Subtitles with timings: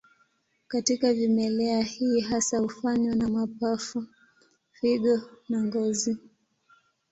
[0.67, 4.05] Katika vimelea hii hasa hufanywa na mapafu,
[4.71, 6.17] figo na ngozi.